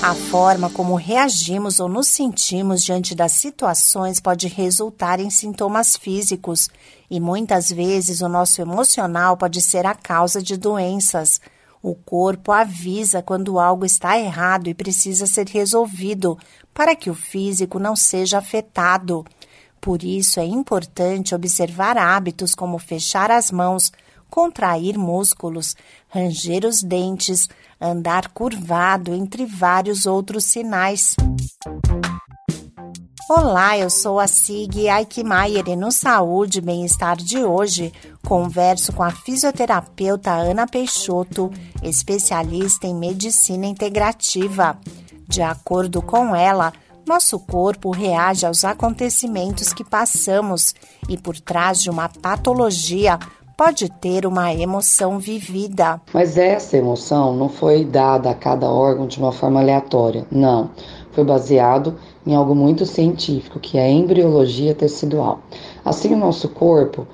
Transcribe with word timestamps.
A 0.00 0.14
forma 0.14 0.70
como 0.70 0.94
reagimos 0.94 1.80
ou 1.80 1.88
nos 1.88 2.06
sentimos 2.06 2.84
diante 2.84 3.16
das 3.16 3.32
situações 3.32 4.20
pode 4.20 4.46
resultar 4.46 5.18
em 5.18 5.28
sintomas 5.28 5.96
físicos 5.96 6.70
e 7.10 7.18
muitas 7.18 7.68
vezes 7.68 8.20
o 8.20 8.28
nosso 8.28 8.60
emocional 8.60 9.36
pode 9.36 9.60
ser 9.60 9.84
a 9.86 9.96
causa 9.96 10.40
de 10.40 10.56
doenças. 10.56 11.40
O 11.82 11.96
corpo 11.96 12.52
avisa 12.52 13.22
quando 13.22 13.58
algo 13.58 13.84
está 13.84 14.16
errado 14.16 14.68
e 14.68 14.74
precisa 14.74 15.26
ser 15.26 15.48
resolvido 15.48 16.38
para 16.72 16.94
que 16.94 17.10
o 17.10 17.14
físico 17.14 17.80
não 17.80 17.96
seja 17.96 18.38
afetado. 18.38 19.24
Por 19.80 20.04
isso 20.04 20.38
é 20.38 20.44
importante 20.44 21.34
observar 21.34 21.98
hábitos 21.98 22.54
como 22.54 22.78
fechar 22.78 23.32
as 23.32 23.50
mãos, 23.50 23.90
contrair 24.30 24.98
músculos, 24.98 25.76
ranger 26.08 26.64
os 26.64 26.82
dentes, 26.82 27.48
andar 27.80 28.28
curvado, 28.28 29.14
entre 29.14 29.46
vários 29.46 30.06
outros 30.06 30.44
sinais. 30.44 31.14
Olá, 33.30 33.76
eu 33.76 33.90
sou 33.90 34.18
a 34.18 34.26
Sig 34.26 34.88
Aikmaier 34.88 35.68
e 35.68 35.76
no 35.76 35.92
Saúde 35.92 36.58
e 36.58 36.62
Bem-Estar 36.62 37.16
de 37.16 37.44
hoje 37.44 37.92
converso 38.26 38.90
com 38.90 39.02
a 39.02 39.10
fisioterapeuta 39.10 40.30
Ana 40.30 40.66
Peixoto, 40.66 41.50
especialista 41.82 42.86
em 42.86 42.94
medicina 42.94 43.66
integrativa. 43.66 44.78
De 45.28 45.42
acordo 45.42 46.00
com 46.00 46.34
ela, 46.34 46.72
nosso 47.06 47.38
corpo 47.38 47.90
reage 47.90 48.46
aos 48.46 48.64
acontecimentos 48.64 49.74
que 49.74 49.84
passamos 49.84 50.74
e 51.06 51.18
por 51.18 51.38
trás 51.38 51.82
de 51.82 51.90
uma 51.90 52.08
patologia 52.08 53.18
pode 53.58 53.90
ter 53.90 54.24
uma 54.24 54.54
emoção 54.54 55.18
vivida. 55.18 56.00
Mas 56.14 56.38
essa 56.38 56.76
emoção 56.76 57.34
não 57.34 57.48
foi 57.48 57.84
dada 57.84 58.30
a 58.30 58.34
cada 58.34 58.70
órgão 58.70 59.08
de 59.08 59.18
uma 59.18 59.32
forma 59.32 59.58
aleatória, 59.58 60.24
não. 60.30 60.70
Foi 61.10 61.24
baseado 61.24 61.96
em 62.24 62.36
algo 62.36 62.54
muito 62.54 62.86
científico, 62.86 63.58
que 63.58 63.76
é 63.76 63.82
a 63.82 63.90
embriologia 63.90 64.76
tecidual. 64.76 65.40
Assim, 65.84 66.14
o 66.14 66.16
nosso 66.16 66.48
corpo, 66.50 67.04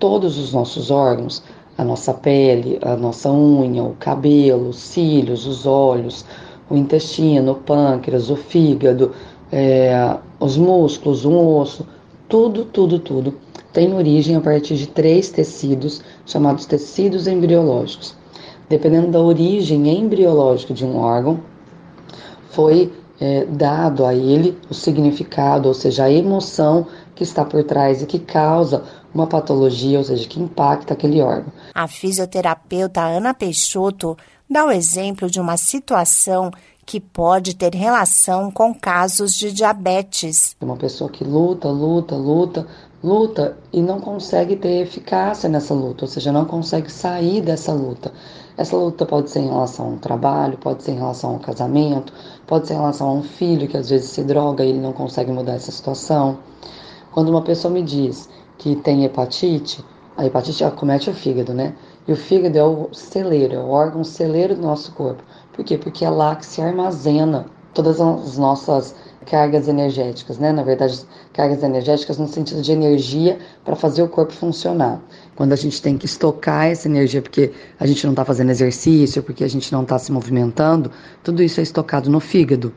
todos 0.00 0.38
os 0.38 0.52
nossos 0.52 0.90
órgãos, 0.90 1.40
a 1.78 1.84
nossa 1.84 2.12
pele, 2.12 2.80
a 2.82 2.96
nossa 2.96 3.30
unha, 3.30 3.84
o 3.84 3.94
cabelo, 3.94 4.70
os 4.70 4.80
cílios, 4.80 5.46
os 5.46 5.66
olhos, 5.66 6.24
o 6.68 6.76
intestino, 6.76 7.52
o 7.52 7.54
pâncreas, 7.54 8.28
o 8.28 8.34
fígado, 8.34 9.12
é, 9.52 10.16
os 10.40 10.56
músculos, 10.56 11.24
o 11.24 11.32
osso, 11.32 11.86
tudo, 12.28 12.64
tudo, 12.64 12.98
tudo 12.98 13.34
tem 13.72 13.94
origem 13.94 14.36
a 14.36 14.40
partir 14.40 14.76
de 14.76 14.86
três 14.86 15.30
tecidos 15.30 16.02
chamados 16.26 16.66
tecidos 16.66 17.26
embriológicos. 17.26 18.14
Dependendo 18.68 19.10
da 19.10 19.20
origem 19.20 19.88
embriológica 19.88 20.72
de 20.72 20.84
um 20.84 20.96
órgão, 20.96 21.40
foi 22.50 22.92
é, 23.20 23.44
dado 23.44 24.04
a 24.04 24.14
ele 24.14 24.58
o 24.68 24.74
significado, 24.74 25.68
ou 25.68 25.74
seja, 25.74 26.04
a 26.04 26.10
emoção 26.10 26.86
que 27.14 27.22
está 27.22 27.44
por 27.44 27.62
trás 27.64 28.02
e 28.02 28.06
que 28.06 28.18
causa 28.18 28.84
uma 29.14 29.26
patologia, 29.26 29.98
ou 29.98 30.04
seja, 30.04 30.26
que 30.26 30.40
impacta 30.40 30.94
aquele 30.94 31.20
órgão. 31.20 31.52
A 31.74 31.86
fisioterapeuta 31.86 33.00
Ana 33.00 33.34
Peixoto 33.34 34.16
dá 34.48 34.64
o 34.64 34.70
exemplo 34.70 35.30
de 35.30 35.40
uma 35.40 35.56
situação 35.56 36.50
que 36.84 36.98
pode 36.98 37.54
ter 37.54 37.74
relação 37.74 38.50
com 38.50 38.74
casos 38.74 39.34
de 39.34 39.52
diabetes. 39.52 40.56
Uma 40.60 40.76
pessoa 40.76 41.08
que 41.08 41.22
luta, 41.22 41.68
luta, 41.68 42.16
luta, 42.16 42.66
luta 43.02 43.56
e 43.72 43.82
não 43.82 44.00
consegue 44.00 44.54
ter 44.54 44.80
eficácia 44.82 45.48
nessa 45.48 45.74
luta, 45.74 46.04
ou 46.04 46.08
seja, 46.08 46.30
não 46.30 46.44
consegue 46.44 46.90
sair 46.90 47.40
dessa 47.40 47.72
luta. 47.72 48.12
Essa 48.56 48.76
luta 48.76 49.04
pode 49.04 49.30
ser 49.30 49.40
em 49.40 49.48
relação 49.48 49.86
a 49.86 49.88
um 49.88 49.98
trabalho, 49.98 50.58
pode 50.58 50.82
ser 50.82 50.92
em 50.92 50.98
relação 50.98 51.30
a 51.30 51.32
um 51.34 51.38
casamento, 51.38 52.12
pode 52.46 52.66
ser 52.66 52.74
em 52.74 52.76
relação 52.76 53.08
a 53.08 53.12
um 53.12 53.22
filho 53.22 53.66
que 53.66 53.76
às 53.76 53.90
vezes 53.90 54.10
se 54.10 54.22
droga 54.22 54.64
e 54.64 54.68
ele 54.68 54.80
não 54.80 54.92
consegue 54.92 55.32
mudar 55.32 55.54
essa 55.54 55.72
situação. 55.72 56.38
Quando 57.10 57.28
uma 57.28 57.42
pessoa 57.42 57.72
me 57.72 57.82
diz 57.82 58.28
que 58.56 58.76
tem 58.76 59.04
hepatite, 59.04 59.84
a 60.16 60.24
hepatite 60.24 60.62
acomete 60.62 61.10
o 61.10 61.14
fígado, 61.14 61.52
né? 61.52 61.74
E 62.06 62.12
o 62.12 62.16
fígado 62.16 62.58
é 62.58 62.64
o 62.64 62.88
celeiro, 62.92 63.54
é 63.54 63.58
o 63.58 63.68
órgão 63.68 64.04
celeiro 64.04 64.54
do 64.54 64.62
nosso 64.62 64.92
corpo. 64.92 65.22
Por 65.52 65.64
quê? 65.64 65.76
Porque 65.76 66.04
é 66.04 66.10
lá 66.10 66.36
que 66.36 66.46
se 66.46 66.60
armazena 66.60 67.46
todas 67.74 68.00
as 68.00 68.36
nossas 68.38 68.94
cargas 69.26 69.68
energéticas, 69.68 70.38
né? 70.38 70.52
Na 70.52 70.62
verdade, 70.62 71.00
cargas 71.32 71.62
energéticas 71.62 72.18
no 72.18 72.28
sentido 72.28 72.62
de 72.62 72.72
energia 72.72 73.38
para 73.64 73.76
fazer 73.76 74.02
o 74.02 74.08
corpo 74.08 74.32
funcionar. 74.32 75.00
Quando 75.34 75.52
a 75.52 75.56
gente 75.56 75.80
tem 75.80 75.96
que 75.96 76.06
estocar 76.06 76.66
essa 76.66 76.88
energia 76.88 77.22
porque 77.22 77.52
a 77.78 77.86
gente 77.86 78.04
não 78.04 78.12
está 78.12 78.24
fazendo 78.24 78.50
exercício, 78.50 79.22
porque 79.22 79.44
a 79.44 79.48
gente 79.48 79.72
não 79.72 79.82
está 79.82 79.98
se 79.98 80.12
movimentando, 80.12 80.90
tudo 81.22 81.42
isso 81.42 81.60
é 81.60 81.62
estocado 81.62 82.10
no 82.10 82.20
fígado, 82.20 82.72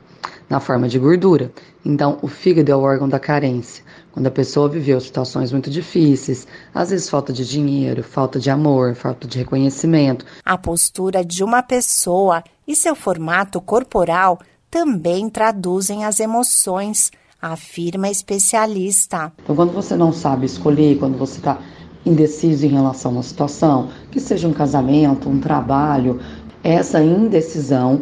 na 0.49 0.59
forma 0.59 0.87
de 0.87 0.97
gordura. 0.99 1.51
Então, 1.83 2.17
o 2.21 2.27
fígado 2.27 2.71
é 2.71 2.75
o 2.75 2.81
órgão 2.81 3.09
da 3.09 3.19
carência. 3.19 3.83
Quando 4.11 4.27
a 4.27 4.31
pessoa 4.31 4.69
viveu 4.69 4.99
situações 5.01 5.51
muito 5.51 5.69
difíceis, 5.69 6.47
às 6.73 6.89
vezes 6.89 7.09
falta 7.09 7.33
de 7.33 7.45
dinheiro, 7.45 8.01
falta 8.01 8.39
de 8.39 8.49
amor, 8.49 8.95
falta 8.95 9.27
de 9.27 9.37
reconhecimento. 9.37 10.25
A 10.43 10.57
postura 10.57 11.23
de 11.23 11.43
uma 11.43 11.61
pessoa 11.61 12.43
e 12.67 12.75
seu 12.75 12.95
formato 12.95 13.59
corporal 13.59 14.39
também 14.75 15.29
traduzem 15.29 16.03
as 16.03 16.19
emoções, 16.19 17.09
afirma 17.41 18.09
especialista. 18.09 19.31
Então, 19.41 19.55
quando 19.55 19.71
você 19.71 19.95
não 19.95 20.11
sabe 20.11 20.45
escolher, 20.45 20.99
quando 20.99 21.17
você 21.17 21.37
está 21.37 21.59
indeciso 22.05 22.65
em 22.65 22.71
relação 22.71 23.11
a 23.11 23.13
uma 23.13 23.23
situação, 23.23 23.87
que 24.11 24.19
seja 24.19 24.49
um 24.49 24.51
casamento, 24.51 25.29
um 25.29 25.39
trabalho, 25.39 26.19
essa 26.61 27.01
indecisão 27.01 28.01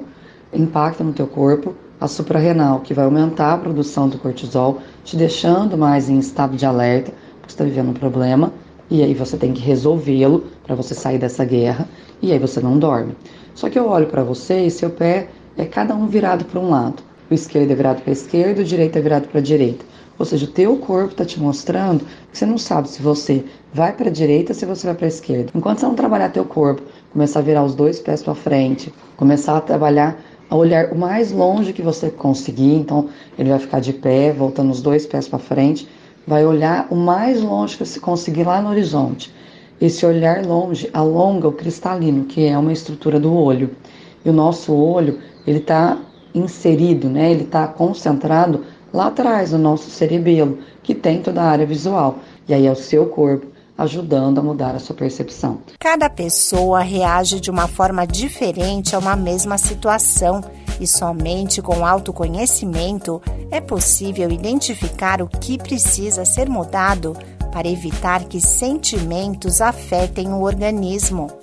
impacta 0.51 1.03
no 1.03 1.13
teu 1.13 1.28
corpo 1.28 1.75
a 2.01 2.07
suprarrenal, 2.07 2.79
que 2.79 2.91
vai 2.91 3.05
aumentar 3.05 3.53
a 3.53 3.57
produção 3.59 4.09
do 4.09 4.17
cortisol, 4.17 4.79
te 5.03 5.16
deixando 5.16 5.78
mais 5.78 6.09
em 6.09 6.17
estado 6.17 6.57
de 6.57 6.66
alerta, 6.66 7.11
porque 7.40 7.50
você 7.50 7.53
está 7.53 7.63
vivendo 7.66 7.90
um 7.90 7.94
problema, 7.94 8.51
e 8.90 9.03
aí 9.03 9.13
você 9.13 9.38
tem 9.38 9.53
que 9.53 9.61
resolvê-lo 9.61 10.45
para 10.66 10.73
você 10.73 10.95
sair 10.95 11.19
dessa 11.19 11.45
guerra, 11.45 11.88
e 12.19 12.31
aí 12.31 12.40
você 12.40 12.59
não 12.59 12.79
dorme. 12.79 13.16
Só 13.53 13.69
que 13.69 13.78
eu 13.78 13.88
olho 13.88 14.07
para 14.07 14.23
você 14.23 14.66
e 14.66 14.72
seu 14.72 14.90
pé 14.90 15.29
é 15.58 15.66
cada 15.66 15.96
um 15.96 16.08
virado 16.08 16.46
para 16.46 16.59
um 16.59 16.69
lado. 16.69 17.03
O 17.30 17.34
esquerdo 17.34 17.72
é 17.72 17.75
virado 17.75 18.02
para 18.02 18.12
a 18.12 18.14
esquerda, 18.14 18.62
o 18.62 18.66
direito 18.66 18.97
é 18.97 19.02
virado 19.02 19.28
para 19.28 19.40
a 19.40 19.44
direita. 19.44 19.86
Ou 20.19 20.25
seja, 20.25 20.46
o 20.46 20.50
teu 20.50 20.78
corpo 20.78 21.12
está 21.12 21.25
te 21.25 21.40
mostrando 21.40 22.06
que 22.31 22.38
você 22.38 22.46
não 22.46 22.58
sabe 22.58 22.88
se 22.88 23.02
você 23.02 23.44
vai 23.74 23.94
para 23.94 24.09
a 24.09 24.12
direita 24.12 24.53
se 24.53 24.66
você 24.66 24.86
vai 24.86 24.96
para 24.96 25.06
a 25.06 25.08
esquerda. 25.08 25.52
Enquanto 25.56 25.80
você 25.80 25.86
não 25.86 25.96
trabalhar 25.96 26.30
teu 26.30 26.46
corpo, 26.46 26.84
começar 27.12 27.40
a 27.40 27.44
virar 27.44 27.64
os 27.64 27.74
dois 27.74 28.00
pés 28.00 28.22
para 28.22 28.36
frente, 28.36 28.94
começar 29.18 29.58
a 29.58 29.62
trabalhar 29.62 30.18
a 30.50 30.56
olhar 30.56 30.91
o 30.91 30.96
mais 30.96 31.31
longe 31.31 31.74
que 31.74 31.81
você 31.81 32.12
conseguir, 32.12 32.75
então 32.75 33.09
ele 33.40 33.50
vai 33.50 33.58
ficar 33.58 33.80
de 33.80 33.91
pé, 33.91 34.31
voltando 34.31 34.72
os 34.72 34.84
dois 34.84 35.03
pés 35.03 35.28
para 35.28 35.40
frente, 35.40 35.90
vai 36.28 36.46
olhar 36.46 36.88
o 36.91 36.96
mais 36.96 37.41
longe 37.41 37.75
que 37.75 37.84
você 37.84 38.00
conseguir 38.00 38.44
lá 38.44 38.62
no 38.62 38.70
horizonte. 38.70 39.34
Esse 39.81 40.06
olhar 40.06 40.46
longe 40.46 40.90
alonga 40.94 41.47
o 41.47 41.52
cristalino, 41.52 42.25
que 42.25 42.46
é 42.46 42.56
uma 42.56 42.72
estrutura 42.72 43.20
do 43.20 43.34
olho. 43.34 43.72
E 44.25 44.29
o 44.29 44.34
nosso 44.34 44.73
olho, 44.73 45.19
ele 45.45 45.59
está 45.59 45.97
inserido, 46.34 47.09
né? 47.09 47.31
Ele 47.31 47.44
está 47.44 47.67
concentrado 47.67 48.63
lá 48.94 49.07
atrás 49.07 49.51
no 49.51 49.57
nosso 49.57 49.89
cerebelo, 49.89 50.59
que 50.81 50.94
tem 50.94 51.22
toda 51.22 51.41
a 51.41 51.50
área 51.50 51.66
visual. 51.66 52.19
E 52.47 52.53
aí 52.53 52.66
é 52.66 52.72
o 52.72 52.75
seu 52.75 53.07
corpo 53.07 53.47
ajudando 53.78 54.39
a 54.39 54.44
mudar 54.44 54.75
a 54.75 54.79
sua 54.79 54.95
percepção. 54.95 55.59
Cada 55.79 56.09
pessoa 56.09 56.81
reage 56.81 57.39
de 57.39 57.50
uma 57.50 57.67
forma 57.67 58.06
diferente 58.06 58.95
a 58.95 59.00
uma 59.00 59.16
mesma 59.16 59.57
situação 59.57 60.44
e 60.79 60.88
somente 60.88 61.61
com 61.61 61.85
autoconhecimento 61.85 63.22
é 63.50 63.59
possível 63.59 64.29
identificar 64.31 65.22
o 65.22 65.28
que 65.28 65.57
precisa 65.57 66.25
ser 66.25 66.50
mudado 66.50 67.16
para 67.51 67.67
evitar 67.67 68.25
que 68.25 68.41
sentimentos 68.41 69.61
afetem 69.61 70.29
o 70.29 70.41
organismo. 70.41 71.43